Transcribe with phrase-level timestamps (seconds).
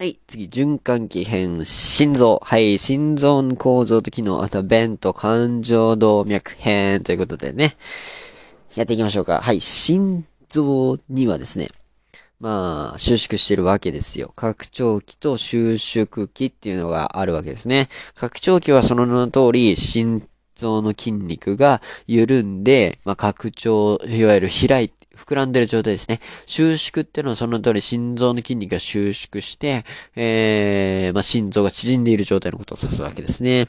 [0.00, 2.40] はい、次、循環器編、心臓。
[2.44, 7.76] はい、心臓の構造と機能、あとは弁と感情動脈編ということでね、
[8.76, 9.40] やっていきましょうか。
[9.40, 11.66] はい、心臓にはですね、
[12.38, 14.32] まあ、収縮してるわけですよ。
[14.36, 17.88] 拡張器と収縮器っていうのがあるわけですね。
[18.14, 26.20] 拡張器はその名の通り、心臓の筋肉が緩んで、まあ、拡張、いわゆる開いて、膨らんでる状態ですね。
[26.46, 29.84] 収縮っていうのはその通り心臓の筋肉が収縮して、
[30.16, 33.68] えー、まあ、心臓が縮んでいる状態のことを指すわけですね。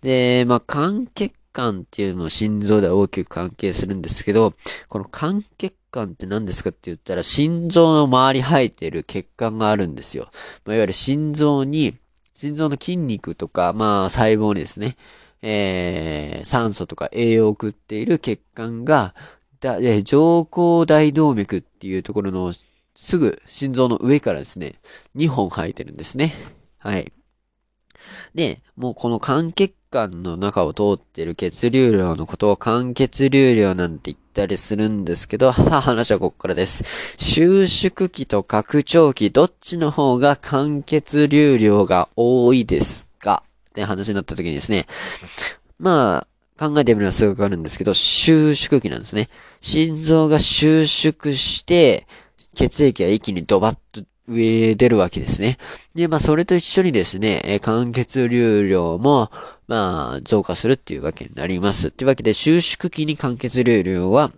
[0.00, 4.54] で、まあ、肝血管っていうのも心臓では大きく関係するんですけど、
[4.88, 10.28] この肝血管って何ですかって言ったら、心臓の周り生えている血管があるんですよ。
[10.64, 11.96] まあ、いわゆる心臓に、
[12.34, 14.96] 心臓の筋肉とか、まあ、細胞にですね、
[15.42, 19.14] えー、酸素とか栄養を送っている血管が、
[19.62, 22.52] だ、え上行大動脈っていうところの
[22.94, 24.74] すぐ心臓の上からですね、
[25.16, 26.34] 2本生えてるんですね。
[26.78, 27.12] はい。
[28.34, 36.82] で、もうこの肝血管の中を通ってる血流量のことを肝血流量なんて言ったりするんですけど、さあ話はここからです。
[37.16, 43.44] 収縮期と拡張期、どっちの方が肝血流量が多いですか？
[43.70, 44.88] って話になった時にですね、
[45.78, 46.26] まあ、
[46.58, 49.28] 考えてみればすぐわかるんですけど、収縮期なんですね。
[49.60, 52.06] 心臓が収縮して、
[52.54, 55.58] 血液が一気にドバッと上出るわけですね。
[55.94, 59.30] で、まあ、それと一緒にですね、肝血流量も、
[59.66, 61.90] まあ、増加するっていうわけになります。
[61.90, 64.32] というわけで、収縮期に肝血流量は、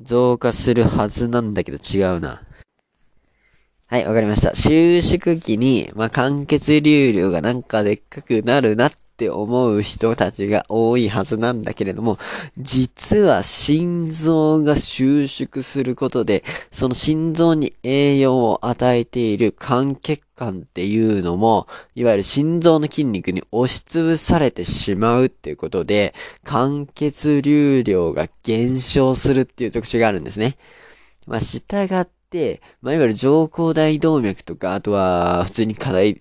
[0.00, 2.42] 増加するはずなんだけど違うな。
[3.86, 4.54] はい、わかりました。
[4.54, 12.18] 収縮期に、まあ、肝血流量がなんかでっかくなるなっって思う人たちが多いはずなんだけれども、
[12.58, 26.12] 実は心臓が収縮することで、その心臓に栄養を与えている肝血管っていうのも、いわゆる心臓の筋肉に押しつぶされてしまうっていうことで、
[26.44, 30.56] 肝血流量が減少するっていう特徴があるんですね。
[31.28, 36.20] まあ、従って、まあ、いわゆる上行大動脈とか、あとは、普通に課題、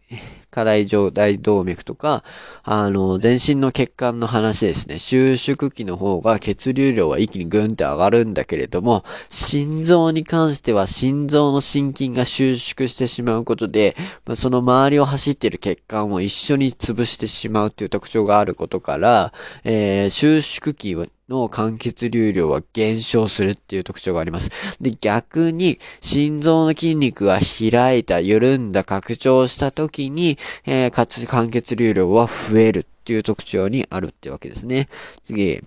[0.54, 2.24] 課題上大動脈とか、
[2.62, 5.00] あの、全身の血管の話ですね。
[5.00, 19.34] 収縮期の方が血流量は一気にグンって上がるんだけれども、心臓に関しては心臓の心筋が収縮してしまうことで、ま、その周りを走っている血管を一緒に潰してしまうという特徴があることから、
[19.64, 20.96] えー、収縮期
[21.30, 24.50] の間欠流量は減少するっていう特徴があります。
[24.82, 34.88] で、逆に、心臓の筋肉が開いた、緩んだ、拡張した時に、えー、かつ、間欠流量は増えるっていう特徴にあるってわけですね。
[35.24, 35.62] 次。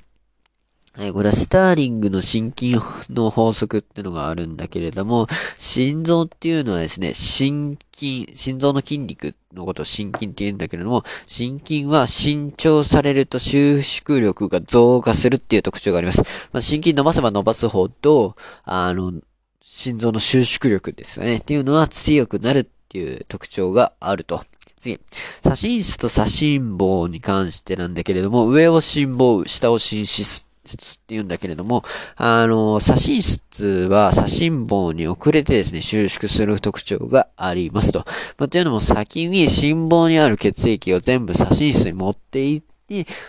[0.97, 2.77] はい、これはスターリングの心筋
[3.11, 5.27] の法則ってのがあるんだけれども、
[5.59, 16.23] 心臓っていうのはですね、心筋、心臓の筋肉のことを心筋って言うんだけれども、心筋は伸長されると収縮力が増加するっていう特徴があります。
[16.53, 18.35] まあ、心筋伸ばせば伸ばすほど、
[18.65, 19.13] あの、
[19.61, 21.37] 心臓の収縮力ですよね。
[21.37, 24.47] っていうのは強くなるっていう特徴があると。
[24.87, 25.01] 次。
[25.43, 31.83] 左心室と左心房に関してなんだけれども、上を心房、下を心室って言うんだけれども、
[32.17, 38.05] あの、左心室は左心房に遅れてですね、収縮する特徴がありますと。
[38.39, 42.76] まあ、というのも先に心房にある血液を全部左心室に持っていって、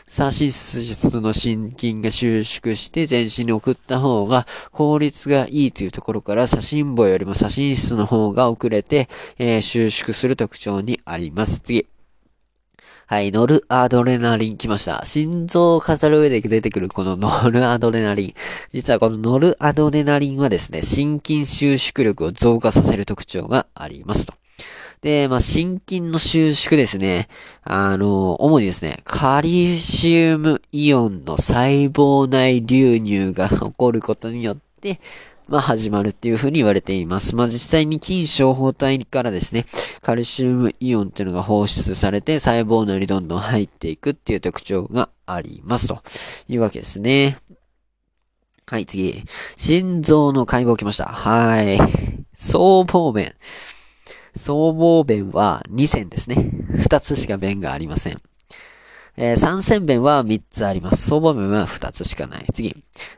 [0.07, 9.09] 左心室の心筋が収縮して全身に送った方が効率がいいというところから左心房よりも左心室の方が遅れて、
[9.39, 11.59] えー、収縮する特徴にあります。
[11.59, 11.87] 次。
[13.07, 15.03] はい、ノルアドレナリン来ました。
[15.05, 18.33] 心臓を語る上で出てくるこの ノルアドレナリン。
[18.73, 24.33] 実はこのノルアドレナリンはですね、心筋収縮力を増加させる特徴がありますと。
[25.01, 27.27] で、まあ、心筋の収縮ですね。
[27.63, 34.99] あの、主にですね、カリシウムイオンの細胞内流入が 起こることによって、
[35.47, 37.35] まあ、始まるっていう風に言われています。
[37.35, 39.65] まあ、実際に筋小胞体からですね、
[40.01, 46.01] カルシウムイオンっていうのが放出されて細胞内にどんどん入っていくっていう特徴がありますと
[46.49, 47.37] いうわけですね。
[48.65, 49.23] はい、次。
[49.55, 51.05] 心臓の解剖来ました。
[51.05, 51.79] はい。
[52.35, 53.33] 僧帽弁。
[54.37, 56.51] 僧帽弁は2線ですね。
[56.73, 58.21] 2つしか弁がありません。
[59.17, 61.07] えー、三線弁は3つあります。
[61.07, 62.45] 僧帽弁は2つしかない。
[62.53, 62.75] 次。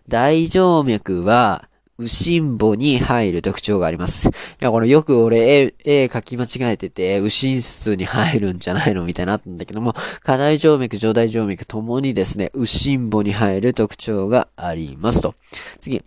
[0.07, 1.69] 大静脈は
[1.99, 4.29] 右心部に入る特徴があります。
[4.29, 4.31] い
[4.61, 9.93] や、これよく俺絵、絵書き間違えてて、右心室に入るんじゃないのみたいになったんだけども、
[10.23, 15.35] 下大静脈、上大静脈ともにですね、右心部に入る特徴がありますと。
[15.81, 16.01] 次。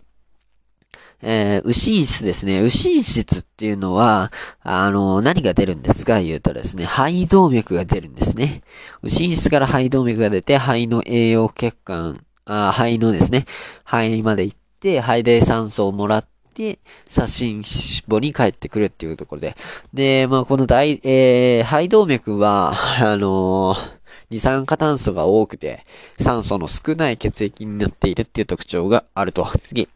[1.25, 2.61] えー、牛質ですね。
[2.61, 4.31] 牛質っていうのは、
[4.61, 6.19] あの、何が出るんですか？
[6.19, 8.61] 言うとですね、肺動脈が出るんですね。
[9.01, 13.45] 牛質から肺動脈が出て、肺の栄養血管、あ肺のですね、
[13.85, 17.63] 肺まで行って、肺で酸素をもらって、左心
[18.07, 19.55] 母に帰ってくるっていうところで。
[19.93, 25.85] で、まあ、この大、えー、肺動脈は、あのー二酸化炭素が多くて、
[26.19, 29.47] 酸素の少ない血液になっているっていう特徴があると。
[29.63, 29.87] 次。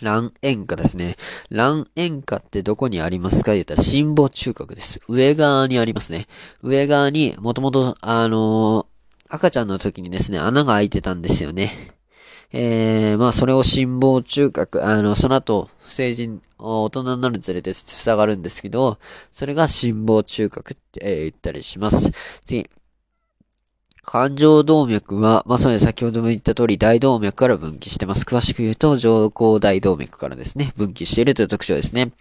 [0.00, 1.16] 卵塩化ですね。
[1.50, 3.52] 卵塩化ってどこにありますか？
[3.52, 5.00] 言ったら、心房中隔です。
[5.08, 6.26] 上側にありますね。
[6.62, 11.94] 上側に、もともと、あのー、赤ちゃんの時にですね、穴が開いてたんですよね。
[12.52, 18.98] えー、まあ、それを心房中隔、あの、その後、成人、大人になるにつれて塞がるんですけど、
[19.30, 22.10] それが心房中隔って、言ったりします。
[22.44, 22.68] 次。
[24.02, 28.24] 感情動脈は、まさに先ほども言った通り大動脈から分岐してます。
[28.24, 32.12] 詳しく言うと、上行大動脈からですね、分岐しているという特徴ですね。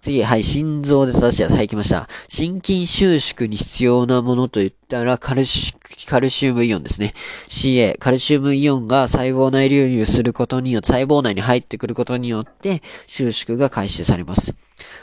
[0.00, 2.08] 次、はい、心臓で正しいやつ、はい、来ました。
[2.28, 5.74] 心筋収縮に必要なものと言ったら、カルシ、
[6.06, 7.14] カルシウムイオンですね。
[7.48, 14.54] CA、カルシウムイオンが細胞内流入することによって、細胞内に入ってくることによって、収縮が開始されます。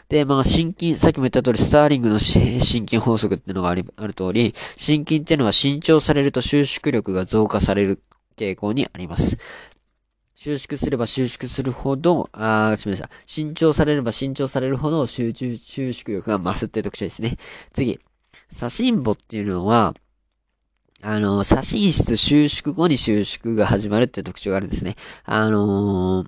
[0.09, 8.01] で、まあ、心筋、さっきも言った通り、スターリングの心筋法則っていうのがあり、ある通り、心筋っていうのは伸長されると収縮力が増加される
[8.37, 9.37] 傾向にあります。
[10.35, 13.09] 収縮すれば収縮するほど、あーすみません。
[13.25, 17.37] 伸長されれば伸長されるほど集中、収縮力が増すっていう特徴ですね。
[17.71, 17.99] 次。
[18.51, 19.95] 左心母っていうのは、
[21.05, 24.95] あの、左心室収縮後に収縮が始まるっていう特徴があるんですね。
[25.25, 26.27] あのー、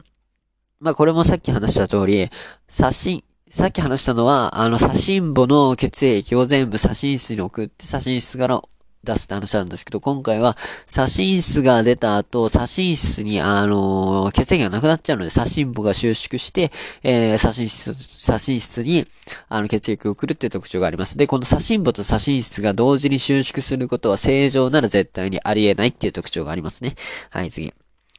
[0.81, 2.29] まあ、これもさっき話した通り、
[2.67, 8.61] 写真、さっき話したのは、あの、左心母の血液を全部左心室に送って、左心室から
[9.05, 10.57] 出すって話なんですけど、今回は、
[10.87, 16.71] 左心室が出た後、左心室に、あのー、血液がなくなっちゃうので、左心母が収縮して、
[17.03, 19.07] えー、左心室、左心室に、
[19.47, 21.17] あの、血液を送るっていう特徴があります。
[21.17, 26.95] で、この左心母と左心室が同時に収縮することは正常なら絶対にありえないっていう特徴がありますね。
[27.29, 27.73] はい、次。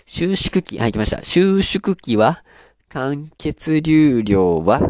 [0.06, 1.22] 収縮期、はい、来ました。
[1.22, 2.42] 収縮期は、
[2.88, 4.80] 間血流量は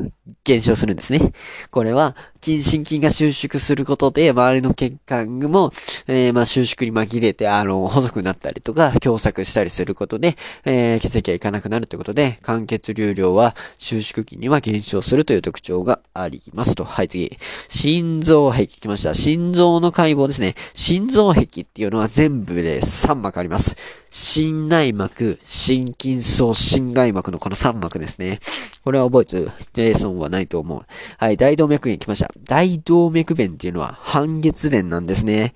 [0.45, 1.33] 減少するんですね。
[1.71, 5.73] これは、筋心筋が収縮することで、周りの血管も、
[6.07, 16.85] えー、まあ、収縮に紛れて、あの、細くなったりとか、狭窄したりすることで、えー、血液がいかなくなるということで、間血流量は収縮期には減少するという特徴がありますと。
[16.85, 17.37] はい、次。
[17.69, 19.15] 心臓壁来ました。
[19.15, 20.55] 心臓の解剖ですね。
[20.75, 23.77] 心臓壁っていうのは全部で3膜あります。
[24.11, 28.41] 心内膜、心筋層、心外膜のこの3膜ですね。
[28.85, 30.87] これは覚えてレーソはないと思う。
[31.19, 32.31] はい、大動脈弁来ました。
[32.45, 35.55] 大動脈弁っていうのは半月弁なんですね。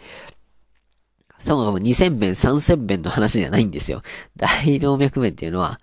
[1.38, 4.02] そもそも2000弁、3000弁の話じゃないんですよ。
[4.36, 5.80] 大動脈弁っていうのは、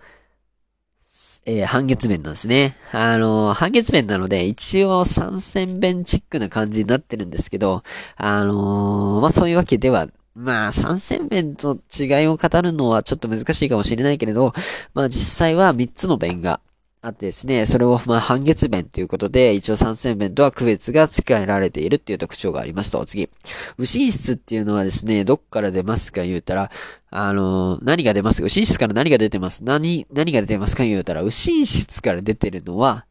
[1.45, 2.77] えー、半月弁なんですね。
[2.91, 7.83] あのー、半月弁なので、一応3000弁チックな感じになってるんですけど、
[8.17, 10.07] あのー、まあ、そういうわけでは
[10.37, 14.53] まあ、三線弁と違いを語るのはちょっと難しいかもしれないけれど、
[14.93, 16.61] まあ実際は三つの弁が
[17.07, 23.29] あってですね、それをまあ半月弁ということで、一応三線弁とは区別がつけられているっていう特徴がありますと、次。
[23.77, 26.69] 牛質っていうのはですね、どっから出ますか言うたら、
[27.09, 28.45] あのー、何が出ますか？
[28.47, 29.63] 牛質から何が出てます？
[29.63, 33.05] 何、何が出てますか言うたら、牛質から出てるのは、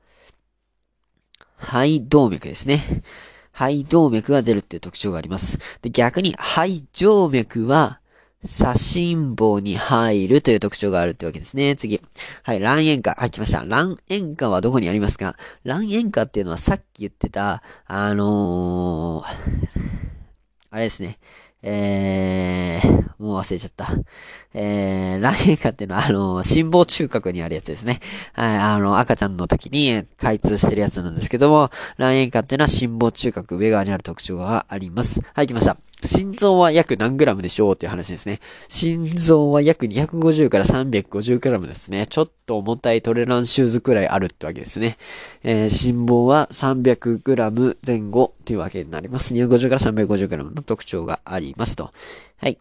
[1.56, 3.02] 肺動脈ですね。
[3.52, 5.58] 肺動脈が出るっていう特徴があります。
[5.80, 8.00] で、逆に肺静脈は、
[8.46, 11.76] 左心房に入るという特徴があるってわけですね。
[11.76, 12.00] 次。
[12.42, 13.14] はい、卵塩化。
[13.18, 13.64] はい、来ました。
[13.64, 15.36] 卵塩化はどこにありますか？
[15.64, 19.80] 卵塩化っていうのはさっき言ってた、あのー、
[20.70, 21.18] あれですね。
[21.68, 23.88] えー、もう忘れちゃった。
[24.54, 28.00] えー、卵塩化っていうのは、あの、心房中隔にあるやつですね。
[28.34, 35.20] はい、あの、赤ちゃんの時に開通してるやつなんですけども、卵塩化っていうのは心房中隔上側にある特徴があります。
[35.34, 35.76] はい、来ました。
[36.04, 38.40] 心臓は約何グラムでしょうっていう話ですね。
[38.68, 42.06] 心臓は約250から350グラムですね。
[42.06, 44.98] ちょっと重たいトレランシューズくらいあるってわけですね。
[45.42, 49.34] えー、心房は300グラム前後っていうわけになります。
[49.34, 51.92] 250から350グラムの特徴がありますと。
[52.36, 52.58] はい。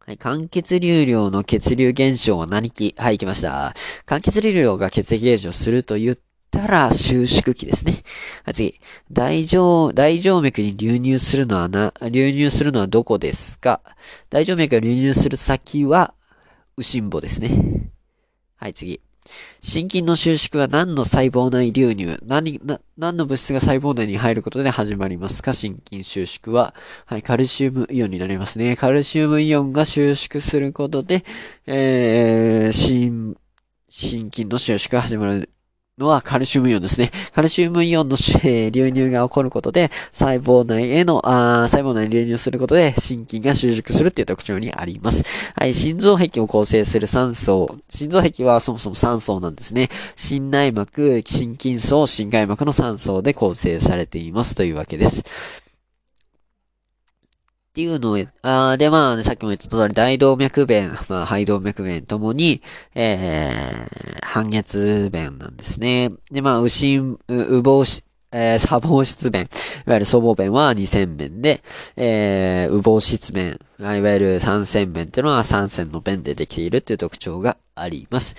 [0.00, 2.94] はい、間血流量の血流減少は何期？
[2.98, 3.74] はい、来ました。
[4.04, 8.04] 間血流量が血液減少すると言ってたら収縮期ですね。
[8.44, 8.80] はい、次。
[9.10, 13.80] 大静、大静脈に流入するのはな、流入するのはどこですか？
[14.30, 16.14] 大静脈が流入する先は、
[16.76, 17.90] 右心房ですね。
[18.56, 19.00] はい、次。
[19.62, 22.20] 心筋の収縮は何の細胞内流入？
[22.26, 22.60] 何、
[22.98, 25.54] 何の物質が細胞内に入ることで始まりますか？
[25.54, 26.74] 心筋収縮は。
[27.06, 28.76] はい、カルシウムイオンになりますね。
[28.76, 31.24] カルシウムイオンが収縮することで、
[31.66, 33.36] えー、心、
[33.88, 35.48] 心筋の収縮が始まる
[35.98, 37.12] のはカルシウムイオンですね。
[37.32, 45.24] カルシウムイオンの、えー、流入が起こることで、細胞内への、あ細胞内に流入することで、心筋が収縮するっていう特徴にあります。
[45.54, 47.78] はい、心臓壁を構成する酸素。
[47.88, 49.88] 心臓壁はそもそも酸素なんですね。
[50.16, 55.63] 心内膜、心筋層、心外膜の酸素で構成されていますというわけです。
[57.74, 62.62] っていうのを、あで、まあ、さっきも言った通り、大動脈弁、まあ、肺動脈弁ともに、
[62.94, 66.10] えー、半月弁なんですね。
[66.30, 69.48] で、まあ、牛、う、うぼうし、えー、砂防質弁、
[69.88, 71.64] いわゆる粗防弁は2000弁で、
[71.96, 78.36] えー、うぼう質弁、いわゆる三線弁っていうのは三線の弁でできているっていう特徴があります。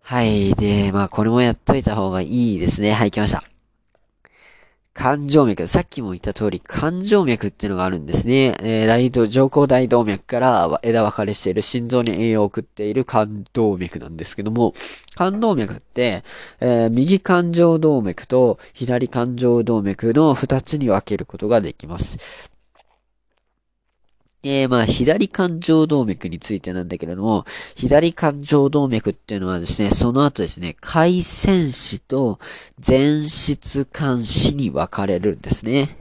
[0.00, 0.54] はい。
[0.54, 2.92] で、まあ、これもやっといた方がいいですね。
[2.92, 3.51] はい、来ました。
[4.94, 5.66] 肝静脈。
[5.68, 8.54] さっきも言った通り、肝静脈っていうのがあるんですね。
[8.60, 14.74] えー、大動、上行大動脈から枝分かれしている心臓に栄養を送っている肝動脈なんですけども、
[15.16, 16.24] 肝動脈って、
[16.60, 22.51] えー、右肝静動脈と左肝静動脈の二つに分けることができます。
[24.44, 27.44] えー、まあ、左肝静動脈についてなんだけれども、
[27.76, 32.40] 左肝静動脈っていうのはですね、その後ですね、回線子と
[32.84, 35.96] 前室肝子に分かれるんですね。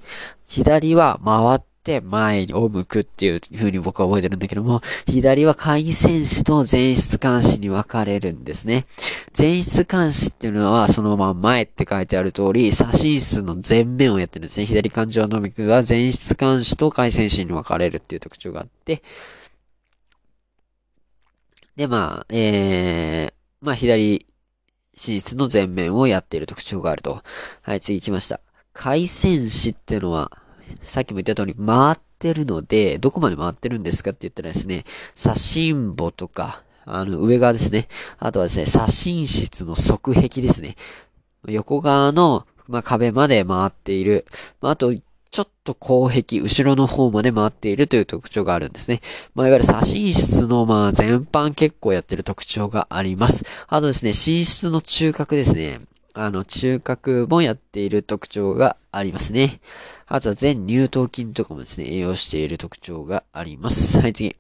[0.48, 8.86] 左は回っって前を向くっていう風に僕は覚えてるんだけども、左は回線子と前室監視に分かれるんですね。
[9.38, 14.68] 前室監視っていうのはそのまま前って書いてある通り、左心室の前面をやってるんですね。
[14.68, 19.02] 左感情の脈が前室監視と回線子に分かれるっていう特徴があって、
[21.76, 24.28] で、まあ、えー、まあ、左
[24.96, 27.24] 心室の前面をやっている特徴があると。
[27.64, 28.40] はい、次行きました。
[28.74, 30.32] 回線子っていうのは、
[30.82, 34.86] さっきも言った通り回ってるので、どこまで回ってるんですかって言ったらですね、
[35.16, 37.88] 左心母とか、あの、上側ですね。
[38.20, 40.76] あとはですね、左心室の側壁ですね。
[41.48, 44.26] 横側の、まあ、壁まで回っている。
[44.62, 44.94] まあ、あと、
[45.32, 49.02] ちょっと後壁、後ろの方まで回っているという特徴があるんですね。
[49.34, 53.46] まあ、いわゆる左心室の、まあ、全般結構やってる特徴があります。
[53.68, 55.80] あとですね、心室の中核ですね。
[56.14, 59.62] あの、中核もやっている特徴がありますね。
[60.08, 64.00] あとは全乳頭筋とかもですね、栄養している特徴があります。
[64.00, 64.36] はい、次。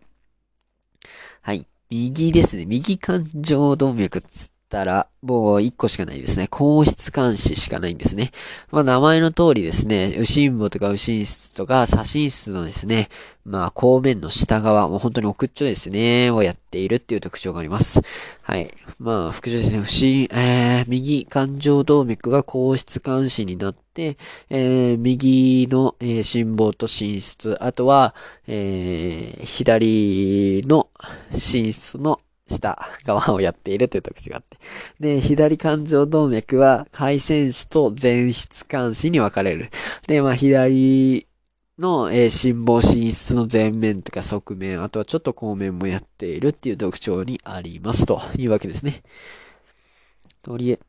[1.42, 1.66] はい。
[1.90, 2.66] 右ですね。
[2.66, 4.24] 右肝状動脈
[4.72, 6.48] たら、もう1個しかないですね。
[6.48, 8.32] 硬質監視しかないんですね。
[8.72, 13.10] まあ名前の通りですね、右心母とか右心室とか左心室のですね、
[13.46, 18.02] まあ後面の下側、もう本当に奥っちょですね、をやっているっていう特徴があります。
[18.42, 18.74] はい。
[19.00, 24.18] まあ、副徴ですね、不審、えー、右感情動脈が硬質監視になって、
[24.50, 28.16] えー、右の、えー、心房と心室、あとは、
[28.48, 30.90] えー、左の
[31.32, 32.20] 心室の
[32.52, 34.58] 下側をやっているという特徴があって。
[35.00, 39.70] で、左肝状動脈は回線子と前室間子に分かれる。
[40.08, 41.28] で、まあ、左
[41.80, 49.04] の、えー、心房心室の前面とか側面、あとはちょっと後面もやっているっていう特徴にありますというわけですね。
[50.44, 50.80] とりえ、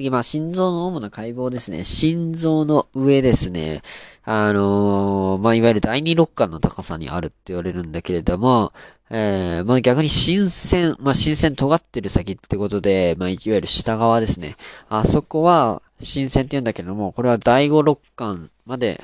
[0.00, 1.84] 次、まあ、心臓の主な解剖ですね。
[1.84, 3.82] 心臓の上ですね。
[4.24, 8.72] あのー、まあ、いわゆる第二肋間の高さにあるって言われるんだけれども、
[9.10, 14.56] えー、まあ、逆に心線、まあ、心線尖ってる先ってことで、まあ、いわゆる下側ですね。
[14.88, 19.02] あそこは、心線って言うんだけども、これは第五肋間まで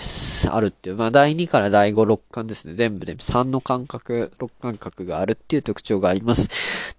[0.48, 2.74] あるっていう、まあ、第2から第5肋間ですね。
[2.74, 6.48] 全部で3の間隔、6間隔があるっていう特徴があります。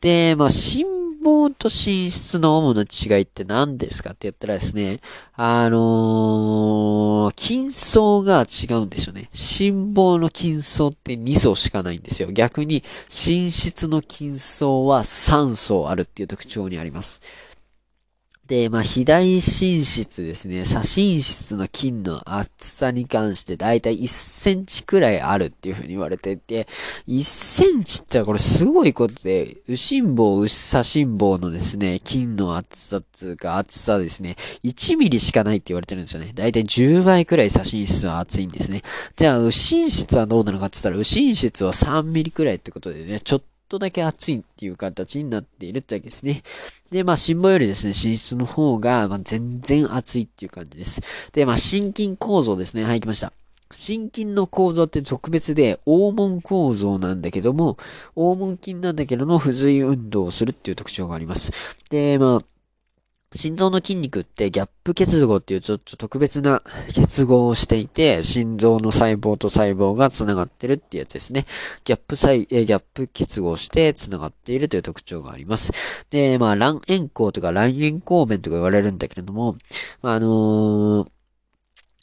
[0.01, 4.99] で、まあ、心房と寝室の主な違いって何ですかって言ったらですね、
[5.33, 9.29] あのー、筋層が違うんですよね。
[9.33, 12.31] 心房の筋層って2層しかないんですよ。
[12.31, 17.21] 逆に、寝室の金層は3層あるっていう特徴にあります。
[18.47, 20.63] で、まあ、左寝室ですね。
[20.63, 26.67] 左寝室の筋の厚さに関してだいたい1センチくらいあるっていう風に言われてて、
[27.09, 36.31] 1センチってこれすごいことで、右心房、右左心房のですね、筋の厚さつうか厚さですね、1ミリしかないって言われてるんですよね。
[36.33, 38.81] だいたい10倍くらい左心室は厚いんですね。
[39.17, 46.43] じゃあ、右心室はどうなのかって言ったら、右心室は3ミリくらいってことでね、ちょっととだけ暑いっていう形になっているってわけですね。
[46.91, 51.01] で、まあ、新房よりですね、寝室の方が、まあ、全然暑いっていう感じです。
[51.33, 52.83] で、まあ、心筋構造ですね。
[52.83, 53.33] はい、来ました。
[53.71, 57.77] 心筋の構造って特別で、黄門構造なんだけども、
[58.15, 61.51] 黄門筋なんだけども、不随運動をするっていう特徴があります。
[61.89, 62.56] で、まあ、
[63.35, 66.63] 心臓の筋肉ってギャップ結合っていうちょっと特別な
[66.95, 71.45] 結合をしていて、心臓の細胞と細胞が繋がってるっていうやつですね。
[71.83, 75.73] ギャップ細、えギャップ結合して繋がっているという特徴があります。
[76.09, 79.57] で、まあ、卵炎孔とか卵炎孔弁とか言われるんだけれども、
[80.01, 81.16] まあのー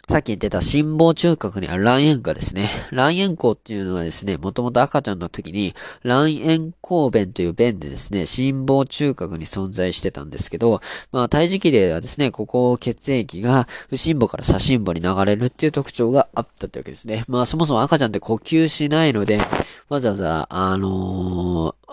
[0.09, 2.69] さっき言ってた心房中隔にある卵円化ですね。
[2.91, 10.81] 卵円孔っていうのはですね、もともと赤ちゃんの時に卵円孔弁という弁でですね、心房中隔に存在してたんですけど、
[11.11, 17.25] まあ胎児期ではですね、ここ血液が不心房から左心房に流れるっていう特徴があったってわけですね。
[17.27, 19.41] まあそもそも赤ちゃんって呼吸しないので、
[19.89, 21.84] わざわざ、あのー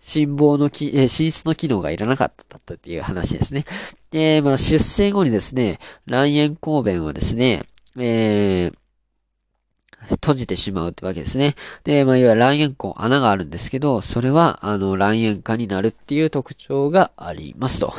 [0.00, 3.64] 心房のき、えー、心室の機能がいらなかったっていう話ですね。
[4.10, 7.62] で、まあ、出生後にですね、卵炎抗弁はですね、
[7.98, 8.74] えー、
[10.08, 11.54] 閉じてしまうってわけですね。
[11.84, 17.94] で、まあ、いわゆる卵円孔、穴があるんですけど、それは、あの、卵円化になるっていう特徴がありますと。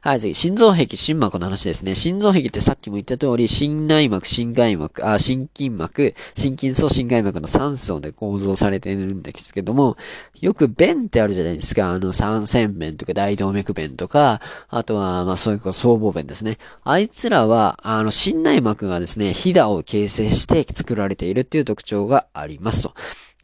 [0.00, 1.94] はい、次、心臓壁、心膜の話ですね。
[1.94, 9.96] 心臓壁ってさっきも言った通り、心内膜、心外膜、あ、心筋膜、心筋層、心外膜の3層で構造されているんですけども、
[10.40, 11.92] よく弁ってあるじゃないですか。
[11.92, 16.58] あの、三線弁とか大動脈弁とか、あとは、まあ、そういう僧帽弁ですね。
[16.84, 22.94] あいつらは、あの、心内膜がですね、ひだを形成して作られているるっていう特徴がありますと。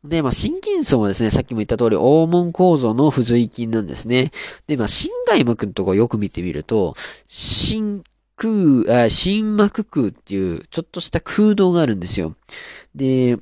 [0.04, 4.32] で、まあ、心筋層はですね、さっきも言った通り、黄門構造の付随筋なんですね。
[4.66, 6.96] で、まあ、心外膜のとこよく見てみると、
[7.28, 8.02] 心
[8.37, 12.34] 空、あ、心膜空っていう、ちょっとした空洞があるんですよ。
[12.96, 13.38] で、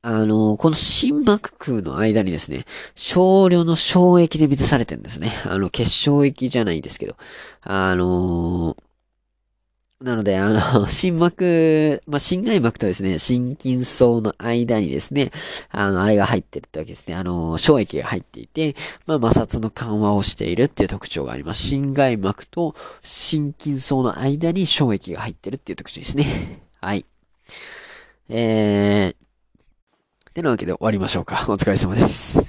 [0.00, 2.64] あの、この心膜空の間にですね、
[2.94, 5.32] 少量の衝液で満たされてるんですね。
[5.46, 7.16] あの、結晶液じゃないですけど。
[7.62, 8.76] あの
[10.04, 15.32] なので、あの、 心膜、まあ、心外膜とですね、心筋層の間にですね、
[15.70, 17.14] あの、あれが入ってるってわけですね。
[17.14, 21.62] あの、衝液が入っていて、まあ、摩擦の緩和をしているっていう特徴があります。
[21.62, 26.60] 心外膜と心筋層の間に衝液が入ってるっていう特徴ですね。
[26.82, 27.06] はい。
[28.28, 31.46] えー、てなわけで終わりましょうか。
[31.48, 32.44] お疲れ様です。